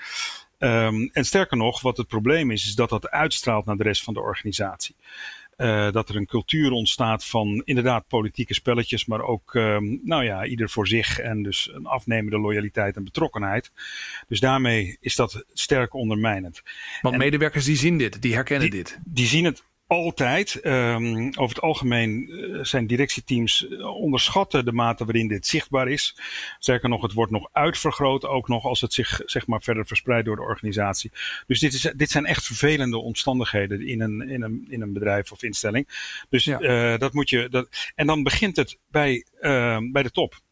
[0.59, 4.03] Um, en sterker nog, wat het probleem is, is dat dat uitstraalt naar de rest
[4.03, 4.95] van de organisatie.
[5.57, 10.45] Uh, dat er een cultuur ontstaat van inderdaad politieke spelletjes, maar ook, um, nou ja,
[10.45, 13.71] ieder voor zich en dus een afnemende loyaliteit en betrokkenheid.
[14.29, 16.63] Dus daarmee is dat sterk ondermijnend.
[17.01, 18.99] Want medewerkers die zien dit, die herkennen dit.
[19.05, 20.61] Die zien het altijd.
[20.65, 26.17] Um, over het algemeen uh, zijn directieteams uh, onderschatten de mate waarin dit zichtbaar is.
[26.59, 30.27] Sterker nog, het wordt nog uitvergroot, ook nog als het zich zeg maar, verder verspreidt
[30.27, 31.13] door de organisatie.
[31.47, 35.33] Dus dit, is, dit zijn echt vervelende omstandigheden in een, in een, in een bedrijf
[35.33, 35.89] of instelling.
[36.29, 36.61] Dus ja.
[36.61, 37.49] uh, dat moet je.
[37.49, 39.27] Dat, en dan begint het bij,
[39.93, 40.45] bij de top.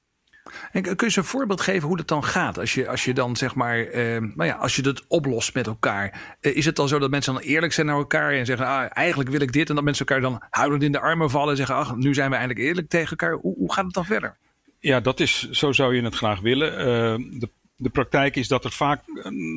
[0.72, 2.58] En kun je eens een voorbeeld geven hoe dat dan gaat?
[2.58, 5.66] Als je, als je dan zeg maar, uh, nou ja, als je dat oplost met
[5.66, 6.36] elkaar.
[6.40, 8.86] Uh, is het dan zo dat mensen dan eerlijk zijn naar elkaar en zeggen, ah,
[8.90, 9.68] eigenlijk wil ik dit.
[9.68, 12.30] En dat mensen elkaar dan huilend in de armen vallen en zeggen, ach, nu zijn
[12.30, 13.32] we eindelijk eerlijk tegen elkaar.
[13.32, 14.36] Hoe, gaat het dan verder?
[14.78, 16.72] Ja, dat is, zo zou je het graag willen.
[16.72, 19.02] Uh, de, de praktijk is dat er vaak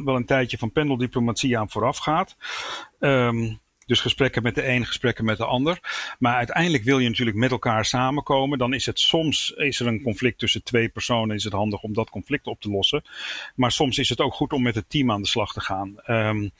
[0.05, 2.35] wel een tijdje van pendeldiplomatie aan vooraf gaat.
[2.99, 5.79] Um, dus gesprekken met de een, gesprekken met de ander.
[6.19, 8.57] Maar uiteindelijk wil je natuurlijk met elkaar samenkomen.
[8.57, 11.35] Dan is het soms is er een conflict tussen twee personen.
[11.35, 13.03] Is het handig om dat conflict op te lossen.
[13.55, 15.95] Maar soms is het ook goed om met het team aan de slag te gaan.
[16.05, 16.51] Um,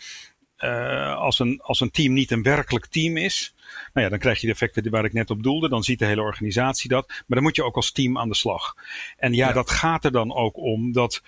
[0.60, 3.54] uh, als, een, als een team niet een werkelijk team is,
[3.94, 5.70] nou ja, dan krijg je de effecten waar ik net op doelde.
[5.70, 7.08] Dan ziet de hele organisatie dat.
[7.08, 8.76] Maar dan moet je ook als team aan de slag.
[9.18, 9.54] En ja, ja.
[9.54, 11.22] dat gaat er dan ook om dat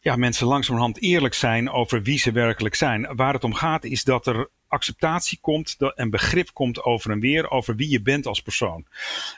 [0.00, 3.16] ja, mensen langzamerhand eerlijk zijn over wie ze werkelijk zijn.
[3.16, 7.50] Waar het om gaat is dat er acceptatie komt en begrip komt over en weer
[7.50, 8.86] over wie je bent als persoon.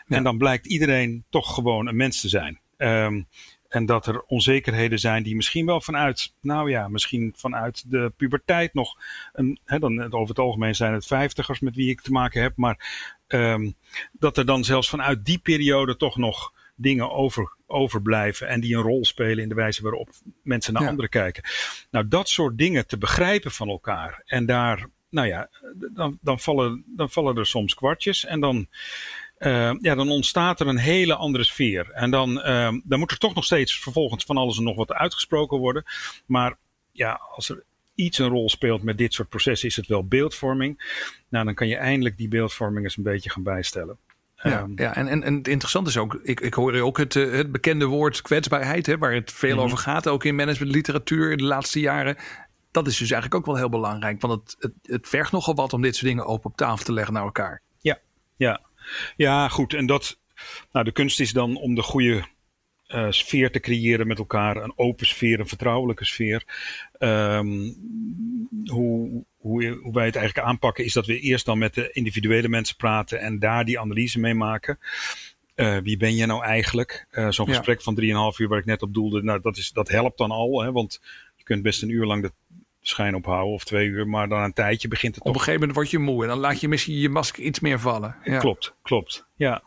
[0.06, 0.16] Ja.
[0.16, 2.60] En dan blijkt iedereen toch gewoon een mens te zijn.
[2.76, 3.26] Um,
[3.68, 8.74] en dat er onzekerheden zijn die misschien wel vanuit, nou ja, misschien vanuit de puberteit
[8.74, 8.96] nog,
[9.32, 12.56] een, hè, dan, over het algemeen zijn het vijftigers met wie ik te maken heb,
[12.56, 13.74] maar um,
[14.12, 18.82] dat er dan zelfs vanuit die periode toch nog dingen over, overblijven en die een
[18.82, 20.08] rol spelen in de wijze waarop
[20.42, 20.88] mensen naar ja.
[20.88, 21.42] anderen kijken.
[21.90, 25.48] Nou, dat soort dingen te begrijpen van elkaar en daar nou ja,
[25.92, 28.66] dan, dan, vallen, dan vallen er soms kwartjes en dan,
[29.38, 31.90] uh, ja, dan ontstaat er een hele andere sfeer.
[31.90, 34.92] En dan, uh, dan moet er toch nog steeds vervolgens van alles en nog wat
[34.92, 35.84] uitgesproken worden.
[36.26, 36.56] Maar
[36.92, 37.64] ja, als er
[37.94, 41.00] iets een rol speelt met dit soort processen, is het wel beeldvorming.
[41.28, 43.98] Nou, dan kan je eindelijk die beeldvorming eens een beetje gaan bijstellen.
[44.42, 47.14] Ja, um, ja en, en, en het interessante is ook, ik, ik hoor ook het,
[47.14, 49.64] het bekende woord kwetsbaarheid, hè, waar het veel mm -hmm.
[49.64, 52.16] over gaat, ook in managementliteratuur in de laatste jaren
[52.76, 54.20] dat is dus eigenlijk ook wel heel belangrijk.
[54.20, 56.92] Want het, het, het vergt nogal wat om dit soort dingen open op tafel te
[56.92, 57.62] leggen naar elkaar.
[57.80, 57.98] Ja,
[58.36, 58.60] ja.
[59.16, 59.74] ja goed.
[59.74, 60.18] En dat,
[60.72, 62.24] nou, de kunst is dan om de goede
[62.88, 64.56] uh, sfeer te creëren met elkaar.
[64.56, 66.44] Een open sfeer, een vertrouwelijke sfeer.
[66.98, 67.76] Um,
[68.64, 72.48] hoe, hoe, hoe, wij het eigenlijk aanpakken is dat we eerst dan met de individuele
[72.48, 74.78] mensen praten en daar die analyse mee maken.
[75.56, 77.06] Uh, wie ben je nou eigenlijk?
[77.12, 77.54] Uh, Zo'n ja.
[77.54, 80.30] gesprek van 3,5 uur waar ik net op doelde, nou, dat, is, dat helpt dan
[80.30, 80.62] al.
[80.62, 81.00] Hè, want
[81.36, 82.32] je kunt best een uur lang de
[82.88, 85.76] schijn ophouden of twee uur, maar dan een tijdje begint het Op een gegeven moment
[85.76, 88.16] word je moe en dan laat je misschien je masker iets meer vallen.
[88.24, 88.38] Ja.
[88.38, 89.26] Klopt, klopt.
[89.36, 89.62] Ja,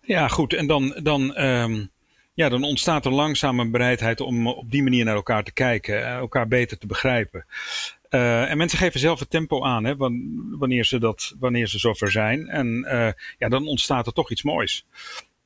[0.00, 0.52] ja goed.
[0.52, 1.90] En dan, dan, um,
[2.34, 6.06] ja, dan ontstaat er langzaam een bereidheid om op die manier naar elkaar te kijken,
[6.06, 7.46] elkaar beter te begrijpen.
[8.10, 9.96] Uh, en mensen geven zelf het tempo aan, hè,
[10.58, 12.48] wanneer ze dat, wanneer ze zover zijn.
[12.48, 14.86] En uh, ja, dan ontstaat er toch iets moois.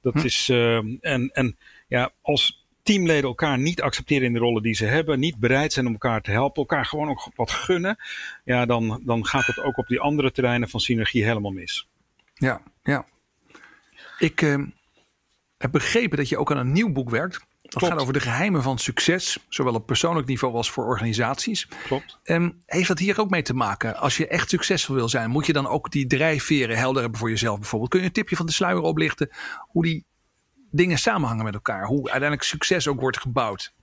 [0.03, 0.25] Dat hm.
[0.25, 1.57] is, uh, en, en
[1.89, 5.87] ja, als teamleden elkaar niet accepteren in de rollen die ze hebben, niet bereid zijn
[5.87, 7.97] om elkaar te helpen, elkaar gewoon ook wat gunnen,
[8.45, 11.89] ja, dan, dan gaat het ook op die andere terreinen van synergie helemaal mis.
[12.35, 13.07] Ja, ja.
[14.19, 14.65] Ik uh,
[15.59, 17.47] heb begrepen dat je ook aan een nieuw boek werkt.
[17.63, 17.93] Dat Klopt.
[17.93, 21.69] gaat over de geheimen van succes, zowel op persoonlijk niveau als voor organisaties.
[21.85, 22.19] Klopt.
[22.25, 23.97] Um, heeft dat hier ook mee te maken?
[23.97, 27.31] Als je echt succesvol wil zijn, moet je dan ook die drijfveren helder hebben voor
[27.31, 27.91] jezelf bijvoorbeeld?
[27.91, 30.05] Kun je een tipje van de sluier oplichten hoe die
[30.77, 31.87] dingen samenhangen met elkaar.
[31.87, 33.75] Hoe uiteindelijk succes ook wordt gebouwd.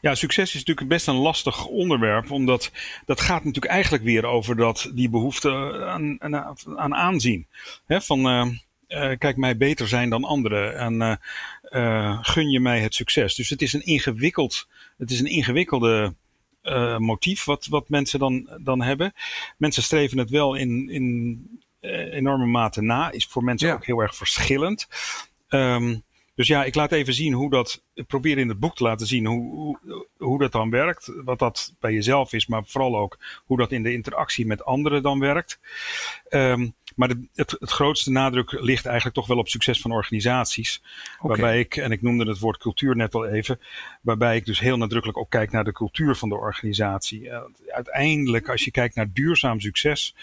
[0.00, 2.70] Ja, succes is natuurlijk best een lastig onderwerp, omdat
[3.06, 5.50] dat gaat natuurlijk eigenlijk weer over dat, die behoefte
[5.86, 7.46] aan, aan, aan aanzien.
[7.86, 8.46] He, van uh,
[8.88, 11.20] uh, kijk mij beter zijn dan anderen en
[11.70, 13.34] uh, gun je mij het succes.
[13.34, 16.14] Dus het is een ingewikkeld, het is een ingewikkelde
[16.98, 19.12] motief wat, wat mensen dan, dan hebben.
[19.56, 21.60] Mensen streven het wel in, in
[22.10, 23.74] enorme mate na, is voor mensen ja.
[23.74, 24.88] ook heel erg verschillend.
[25.48, 26.02] Um,
[26.38, 27.82] dus ja, ik laat even zien hoe dat.
[27.94, 31.12] Ik probeer in het boek te laten zien hoe, hoe, hoe dat dan werkt.
[31.24, 35.02] Wat dat bij jezelf is, maar vooral ook hoe dat in de interactie met anderen
[35.02, 35.60] dan werkt.
[36.30, 40.82] Um, maar de, het, het, grootste nadruk ligt eigenlijk toch wel op succes van organisaties.
[41.18, 41.28] Okay.
[41.28, 43.60] Waarbij ik, en ik noemde het woord cultuur net al even,
[44.00, 47.20] waarbij ik dus heel nadrukkelijk ook kijk naar de cultuur van de organisatie.
[47.20, 50.14] Uh, uiteindelijk, als je kijkt naar duurzaam succes,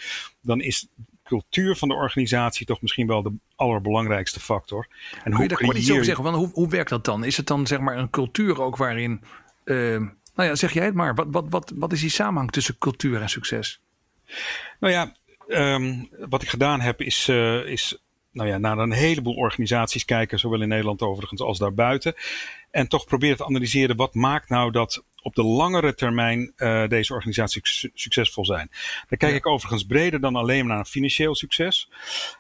[0.42, 0.88] dan is
[1.26, 4.88] cultuur van de organisatie toch misschien wel de allerbelangrijkste factor.
[5.14, 6.24] En Kun hoe je daar kort iets over zeggen?
[6.24, 7.24] Want hoe, hoe werkt dat dan?
[7.24, 9.22] Is het dan zeg maar een cultuur ook waarin,
[9.66, 9.98] uh,
[10.36, 11.16] nou ja, zeg jij het maar.
[11.16, 13.82] Wat, wat, wat, wat is die samenhang tussen cultuur en succes?
[14.80, 15.16] Nou ja,
[15.48, 18.05] um, wat ik gedaan heb is, uh, is
[18.36, 22.14] nou ja, naar een heleboel organisaties kijken, zowel in Nederland overigens als daarbuiten.
[22.72, 27.14] En toch proberen te analyseren wat maakt nou dat op de langere termijn uh, deze
[27.14, 28.70] organisaties succesvol zijn.
[29.08, 31.90] Dan kijk ik overigens breder dan alleen naar financieel succes.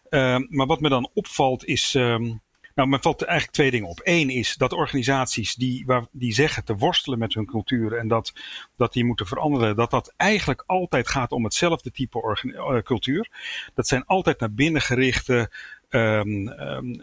[0.09, 1.93] Uh, maar wat me dan opvalt is.
[1.93, 2.43] Um,
[2.75, 4.01] nou, me valt eigenlijk twee dingen op.
[4.03, 8.33] Eén is dat organisaties die, waar, die zeggen te worstelen met hun cultuur en dat,
[8.77, 13.29] dat die moeten veranderen, dat dat eigenlijk altijd gaat om hetzelfde type uh, cultuur.
[13.73, 15.51] Dat zijn altijd naar binnen gerichte,
[15.95, 17.01] um,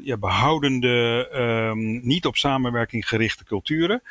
[0.00, 4.02] ja, behoudende, um, niet op samenwerking gerichte culturen.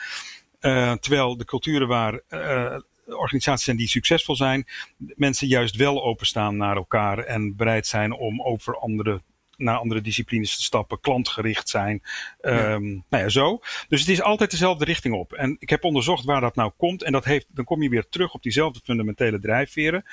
[0.62, 6.58] Uh, terwijl de culturen waar uh, organisaties zijn die succesvol zijn, mensen juist wel openstaan
[6.58, 9.22] naar elkaar en bereid zijn om over andere
[9.58, 12.02] naar andere disciplines te stappen, klantgericht zijn.
[12.42, 12.74] Ja.
[12.74, 13.60] Um, nou ja, zo.
[13.88, 15.34] Dus het is altijd dezelfde richting op.
[15.34, 17.04] En ik heb onderzocht waar dat nou komt.
[17.04, 20.06] En dat heeft, dan kom je weer terug op diezelfde fundamentele drijfveren.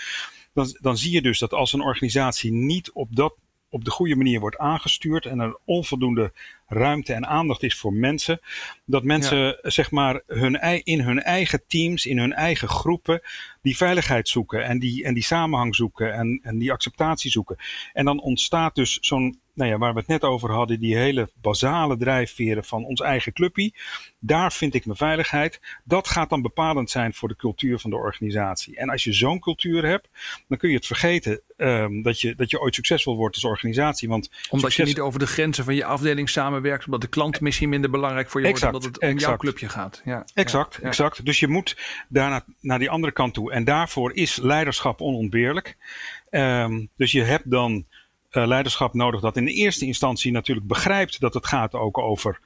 [0.55, 3.35] Dan, dan zie je dus dat als een organisatie niet op dat
[3.73, 6.33] op de goede manier wordt aangestuurd en er onvoldoende
[6.73, 8.41] ruimte en aandacht is voor mensen,
[8.85, 9.57] dat mensen ja.
[9.63, 13.21] zeg maar hun, in hun eigen teams, in hun eigen groepen,
[13.63, 17.57] die veiligheid zoeken en die, en die samenhang zoeken en, en die acceptatie zoeken.
[17.93, 21.31] En dan ontstaat dus zo'n nou ja, waar we het net over hadden, die hele
[21.41, 23.73] basale drijfveren van ons eigen clubje.
[24.19, 25.61] Daar vind ik mijn veiligheid.
[25.85, 28.77] Dat gaat dan bepalend zijn voor de cultuur van de organisatie.
[28.77, 30.09] En als je zo'n cultuur hebt,
[30.49, 34.09] dan kun je het vergeten um, dat, je, dat je ooit succesvol wordt als organisatie.
[34.09, 34.89] Want omdat succes...
[34.89, 36.31] je niet over de grenzen van je afdeling
[36.63, 39.31] samenwerkt, omdat de klant misschien minder belangrijk voor je exact, wordt, omdat het om exact.
[39.31, 40.03] jouw clubje gaat.
[40.05, 41.25] Ja, exact, ja, exact.
[41.25, 41.77] Dus je moet
[42.09, 43.53] daarna naar die andere kant toe.
[43.53, 45.77] En daarvoor is leiderschap onontbeerlijk.
[46.31, 47.87] Um, dus je hebt dan
[48.33, 52.41] uh, leiderschap nodig dat in de eerste instantie natuurlijk begrijpt dat het gaat ook over,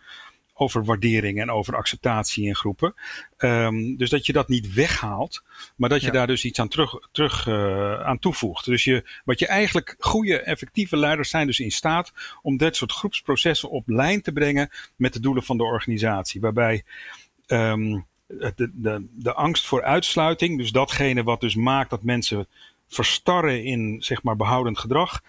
[0.59, 2.95] over waardering en over acceptatie in groepen.
[3.39, 5.43] Um, dus dat je dat niet weghaalt,
[5.77, 6.13] maar dat je ja.
[6.13, 8.65] daar dus iets aan terug, terug uh, aan toevoegt.
[8.65, 12.93] Dus je, wat je eigenlijk goede, effectieve leiders zijn dus in staat om dit soort
[12.93, 16.41] groepsprocessen op lijn te brengen met de doelen van de organisatie.
[16.41, 16.85] Waarbij
[17.47, 22.49] um, de, de, de angst voor uitsluiting, dus datgene wat dus maakt dat mensen
[22.89, 25.23] verstarren in zeg maar behoudend gedrag,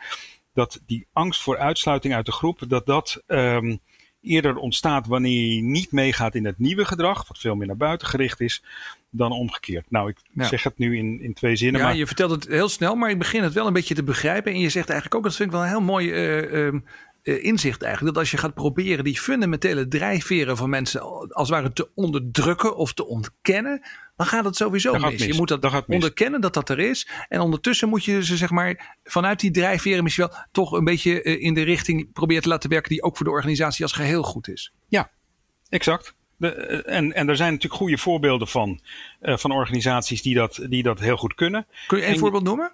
[0.53, 3.79] dat die angst voor uitsluiting uit de groep, dat dat um,
[4.27, 8.07] eerder ontstaat wanneer je niet meegaat in het nieuwe gedrag, wat veel meer naar buiten
[8.07, 8.63] gericht is,
[9.09, 9.85] dan omgekeerd.
[9.89, 10.43] Nou, ik ja.
[10.43, 11.81] zeg het nu in, in twee zinnen.
[11.81, 11.97] Ja, maar...
[11.97, 14.51] je vertelt het heel snel, maar ik begin het wel een beetje te begrijpen.
[14.53, 16.73] En je zegt eigenlijk ook, dat vind ik wel een heel mooi uh, uh,
[17.27, 18.13] inzicht eigenlijk.
[18.13, 22.75] Dat als je gaat proberen die fundamentele drijfveren van mensen als het ware te onderdrukken
[22.75, 23.81] of te ontkennen
[24.17, 25.11] dan gaat het sowieso dat mis.
[25.11, 25.25] mis.
[25.25, 27.07] Je moet dat, dat onderkennen dat dat er is.
[27.29, 31.21] En ondertussen moet je ze zeg maar vanuit die drijfveren misschien wel toch een beetje
[31.21, 34.47] in de richting proberen te laten werken die ook voor de organisatie als geheel goed
[34.47, 34.73] is.
[34.87, 35.11] Ja,
[35.69, 36.15] exact.
[36.37, 36.51] De,
[36.83, 38.81] en, en er zijn natuurlijk goede voorbeelden van,
[39.21, 41.67] uh, van organisaties die dat, die dat heel goed kunnen.
[41.87, 42.71] Kun je een en, voorbeeld noemen?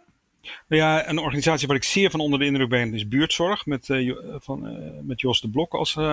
[0.67, 3.89] Nou ja, een organisatie waar ik zeer van onder de indruk ben is Buurtzorg met,
[3.89, 6.03] uh, van, uh, met Jos de Blok als uh,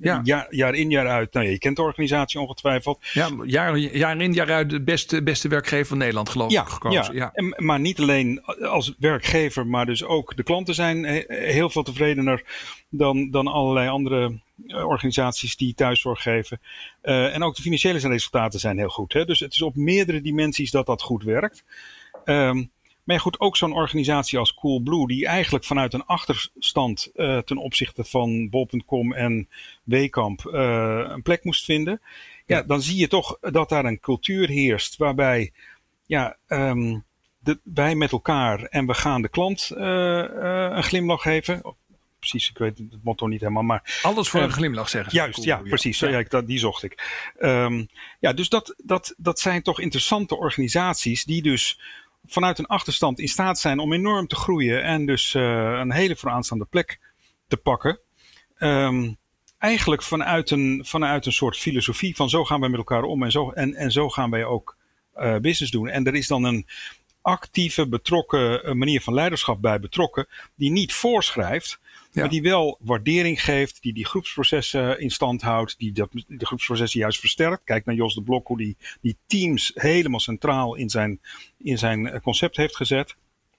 [0.00, 0.20] ja.
[0.24, 1.32] jaar, jaar, in jaar uit.
[1.32, 2.98] Nou ja, je kent de organisatie ongetwijfeld.
[3.12, 6.68] Ja, jaar, jaar in jaar uit de beste, beste werkgever van Nederland geloof ja, ik
[6.68, 7.14] gekozen.
[7.14, 7.30] Ja, ja.
[7.32, 12.42] En, maar niet alleen als werkgever, maar dus ook de klanten zijn heel veel tevredener
[12.90, 16.60] dan, dan allerlei andere organisaties die thuiszorg geven.
[17.02, 19.12] en ook de financiële resultaten zijn heel goed.
[19.12, 19.24] Hè?
[19.24, 21.64] Dus het is op meerdere dimensies dat dat goed werkt.
[22.24, 22.70] Um,
[23.08, 28.04] maar goed, ook zo'n organisatie als Coolblue, die eigenlijk vanuit een achterstand uh, ten opzichte
[28.04, 29.48] van Bol.com en
[29.82, 32.00] Wekamp uh, een plek moest vinden.
[32.46, 35.52] Ja, ja, dan zie je toch dat daar een cultuur heerst waarbij
[36.06, 37.04] ja, um,
[37.38, 40.24] de, wij met elkaar en we gaan de klant uh,
[40.76, 41.76] een glimlach geven.
[42.18, 44.00] Precies, ik weet het motto niet helemaal, maar...
[44.02, 45.14] Alles voor een glimlach zeggen.
[45.14, 45.98] Juist, cool, ja, precies.
[45.98, 46.22] Ja.
[46.22, 47.32] Dat, die zocht ik.
[47.40, 47.88] Um,
[48.20, 51.78] ja, dus dat, dat, dat zijn toch interessante organisaties die dus
[52.26, 55.42] vanuit een achterstand in staat zijn om enorm te groeien en dus uh,
[55.78, 57.00] een hele vooraanstaande plek
[57.48, 57.98] te pakken.
[58.58, 59.16] Um,
[59.58, 63.30] eigenlijk vanuit een, vanuit een soort filosofie van zo gaan wij met elkaar om en
[63.30, 64.76] zo, en, en zo gaan wij ook
[65.16, 65.88] uh, business doen.
[65.88, 66.66] En er is dan een
[67.22, 72.20] actieve, betrokken manier van leiderschap bij betrokken, die niet voorschrijft, ja.
[72.20, 77.00] Maar die wel waardering geeft, die die groepsprocessen in stand houdt, die dat, de groepsprocessen
[77.00, 77.64] juist versterkt.
[77.64, 81.20] Kijk naar Jos de Blok, hoe die, die teams helemaal centraal in zijn,
[81.58, 83.06] in zijn concept heeft gezet.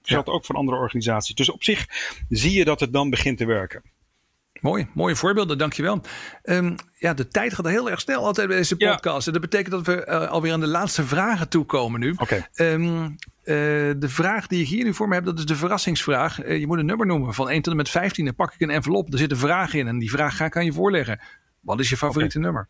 [0.00, 0.32] Dat geldt ja.
[0.32, 1.34] ook voor andere organisaties.
[1.34, 1.86] Dus op zich
[2.28, 3.82] zie je dat het dan begint te werken.
[4.60, 6.00] Mooi, mooie voorbeelden, dankjewel.
[6.42, 9.26] Um, ja, de tijd gaat heel erg snel altijd bij deze podcast.
[9.26, 12.12] En dat betekent dat we uh, alweer aan de laatste vragen toekomen nu.
[12.12, 12.22] Oké.
[12.56, 12.72] Okay.
[12.72, 13.14] Um, uh,
[13.98, 16.44] de vraag die ik hier nu voor me heb, dat is de verrassingsvraag.
[16.44, 18.24] Uh, je moet een nummer noemen van 1 tot en met 15.
[18.24, 19.86] Dan pak ik een envelop, er zit een vraag in.
[19.86, 21.20] En die vraag ga ik aan je voorleggen.
[21.60, 22.50] Wat is je favoriete okay.
[22.50, 22.68] nummer?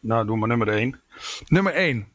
[0.00, 1.00] Nou, doe maar nummer 1.
[1.46, 2.06] Nummer 1.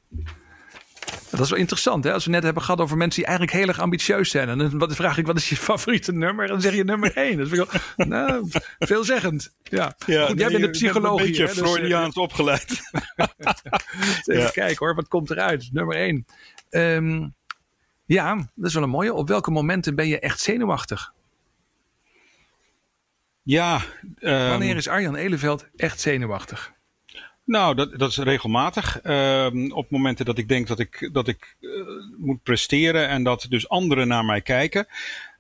[1.30, 2.14] Dat is wel interessant, hè?
[2.14, 4.50] Als we net hebben gehad over mensen die eigenlijk heel erg ambitieus zijn.
[4.50, 6.46] En dan vraag ik, wat is je favoriete nummer?
[6.46, 7.38] En dan zeg je nummer één.
[7.38, 9.56] Dat vind ik wel, nou, veelzeggend.
[9.64, 11.26] Ja, ja Goed, jij bent de psychologie.
[11.26, 12.80] Een beetje hè, Freudiaans dus, opgeleid.
[14.26, 14.50] Even ja.
[14.50, 15.70] kijken hoor, wat komt eruit?
[15.72, 16.26] Nummer één.
[16.70, 17.36] Um,
[18.06, 19.14] ja, dat is wel een mooie.
[19.14, 21.14] Op welke momenten ben je echt zenuwachtig?
[23.44, 23.82] Ja.
[24.20, 26.74] Um, Wanneer is Arjan Eleveld echt zenuwachtig?
[27.50, 29.04] Nou, dat, dat is regelmatig.
[29.04, 31.86] Uh, op momenten dat ik denk dat ik, dat ik uh,
[32.18, 34.88] moet presteren en dat dus anderen naar mij kijken.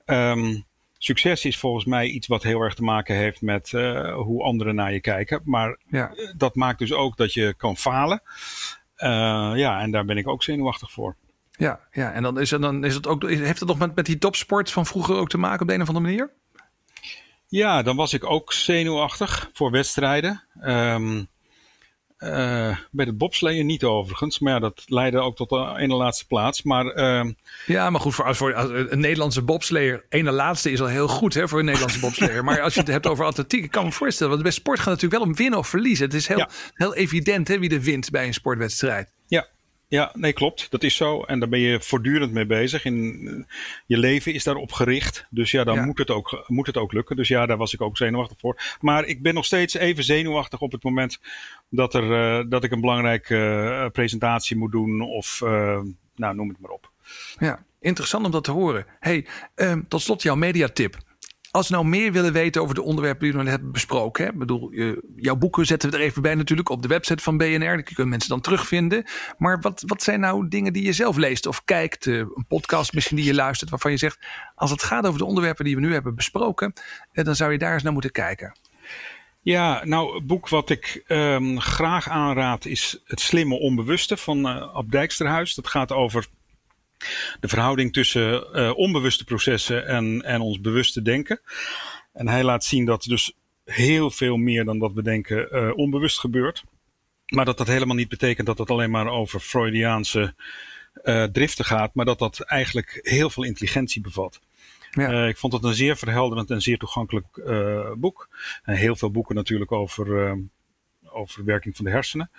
[0.06, 0.65] Um,
[0.98, 4.76] succes is volgens mij iets wat heel erg te maken heeft met uh, hoe anderen
[4.76, 5.41] naar je kijken.
[5.43, 6.13] Maar ja.
[6.38, 8.22] dat maakt dus ook dat je kan falen.
[9.56, 11.15] ja, en daar ben ik ook zenuwachtig voor.
[11.52, 12.12] Ja, ja.
[12.12, 14.72] en dan is het, dan is het ook, heeft het nog met, met die topsport
[14.72, 16.32] van vroeger ook te maken op de een of andere manier?
[17.48, 20.43] Ja, dan was ik ook zenuwachtig voor wedstrijden.
[20.63, 21.28] Um,
[22.19, 24.39] uh, bij de bobsleeën niet overigens.
[24.39, 26.63] Maar ja, dat leidde ook tot de ene laatste plaats.
[26.63, 27.32] Maar, uh,
[27.65, 31.47] ja, maar goed, voor, voor een Nederlandse bobsleer, ene laatste is al heel goed hè,
[31.47, 32.43] voor een Nederlandse bobsleer.
[32.43, 34.32] maar als je het hebt over atletiek, ik kan me voorstellen.
[34.32, 36.05] Want bij sport gaat het natuurlijk wel om winnen of verliezen.
[36.05, 36.49] Het is heel, ja.
[36.73, 39.12] heel evident hè, wie er wint bij een sportwedstrijd.
[39.89, 40.71] Ja, nee, klopt.
[40.71, 41.21] Dat is zo.
[41.21, 42.86] En daar ben je voortdurend mee bezig.
[42.86, 43.47] In,
[43.86, 45.25] je leven is daarop gericht.
[45.30, 45.86] Dus ja, dan ja.
[45.86, 47.15] Moet, het ook, moet het ook lukken.
[47.15, 48.78] Dus ja, daar was ik ook zenuwachtig voor.
[48.82, 51.19] Maar ik ben nog steeds even zenuwachtig op het moment
[51.69, 55.02] dat, er, uh, dat ik een belangrijke uh, presentatie moet doen.
[55.02, 55.80] Of uh,
[56.15, 56.91] nou, noem het maar op.
[57.39, 58.86] Ja, interessant om dat te horen.
[58.99, 59.25] Hey,
[59.88, 60.97] tot slot jouw mediatip.
[61.52, 64.24] Als we nou meer willen weten over de onderwerpen die we net hebben besproken.
[64.24, 64.32] Hè?
[64.32, 64.74] Ik bedoel,
[65.16, 67.76] jouw boeken zetten we er even bij natuurlijk op de website van BNR.
[67.76, 69.06] Die kunnen mensen dan terugvinden.
[69.38, 72.06] Maar wat, wat zijn nou dingen die je zelf leest of kijkt?
[72.06, 74.20] Een podcast misschien die je luistert waarvan je zegt...
[74.56, 76.74] als het gaat over de onderwerpen die we nu hebben besproken...
[77.12, 78.58] dan zou je daar eens naar moeten kijken.
[79.42, 84.74] Ja, nou, het boek wat ik um, graag aanraad is Het Slimme Onbewuste van uh,
[84.74, 85.56] Ab Dijksterhuis.
[85.56, 86.28] Dat gaat over
[87.40, 91.42] de verhouding tussen uh, onbewuste processen en, en ons bewuste denken.
[92.14, 93.34] En hij laat zien dat dus
[93.66, 96.64] heel veel meer dan dat we denken uh, onbewust gebeurt.
[97.26, 100.34] Maar dat dat helemaal niet betekent dat het alleen maar over Freudiaanse
[101.04, 104.40] uh, driften gaat, maar dat dat eigenlijk heel veel intelligentie bevat.
[104.92, 105.28] Ja.
[105.28, 107.28] Ik vond het een zeer verhelderend en zeer toegankelijk
[107.98, 108.30] boek.
[108.64, 110.38] En heel veel boeken natuurlijk over,
[111.04, 112.32] over werking van de hersenen.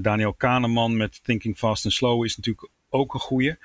[0.00, 3.58] Daniel Kahneman met Thinking Fast and Slow is natuurlijk ook een goede.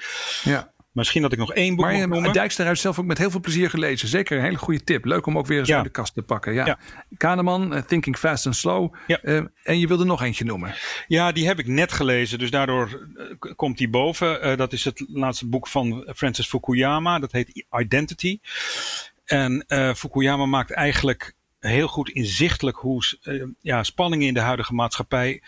[0.43, 0.71] Ja.
[0.93, 2.33] Misschien dat ik nog één boek maar, moet noemen.
[2.33, 4.07] Dijkstra heeft zelf ook met heel veel plezier gelezen.
[4.07, 5.05] Zeker een hele goede tip.
[5.05, 5.75] Leuk om ook weer eens ja.
[5.75, 6.53] uit de kast te pakken.
[6.53, 6.65] Ja.
[6.65, 6.79] ja.
[7.17, 8.93] Kahneman, uh, Thinking Fast and Slow.
[9.07, 9.19] Ja.
[9.23, 10.75] Uh, en je wilde nog eentje noemen.
[11.07, 12.39] Ja, die heb ik net gelezen.
[12.39, 14.57] Dus daardoor uh, komt die boven.
[14.57, 17.19] dat is het laatste boek van Francis Fukuyama.
[17.19, 18.39] Dat heet Identity.
[19.25, 23.03] En Fukuyama maakt eigenlijk heel goed inzichtelijk hoe
[23.61, 25.41] ja, spanningen in de huidige maatschappij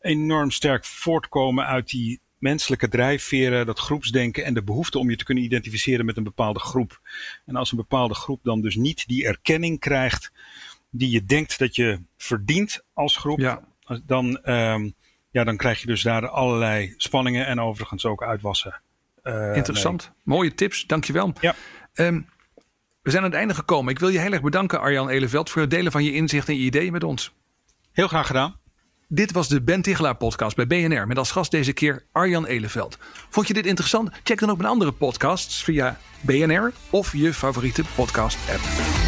[0.00, 5.24] enorm sterk voortkomen uit die menselijke drijfveren, dat groepsdenken en de behoefte om je te
[5.24, 7.00] kunnen identificeren met een bepaalde groep.
[7.46, 10.32] En als een bepaalde groep dan dus niet die erkenning krijgt
[10.90, 13.60] die je denkt dat je verdient als groep, ja.
[14.06, 14.94] dan, um,
[15.30, 18.80] ja, dan krijg je dus daar allerlei spanningen en overigens ook uitwassen.
[19.24, 20.02] Uh, Interessant.
[20.02, 20.36] Nee.
[20.36, 21.32] Mooie tips, dankjewel.
[21.40, 21.54] Ja.
[21.94, 22.26] Um,
[23.02, 23.92] we zijn aan het einde gekomen.
[23.92, 26.60] Ik wil je heel erg bedanken, Arjan Eleveld, voor het delen van je inzichten en
[26.60, 27.32] je ideeën met ons.
[27.92, 28.56] Heel graag gedaan.
[29.10, 32.98] Dit was de Ben Tichelaar podcast bij BNR met als gast deze keer Arjan Eleveld.
[33.28, 34.10] Vond je dit interessant?
[34.22, 39.07] Check dan ook mijn andere podcasts via BNR of je favoriete podcast app.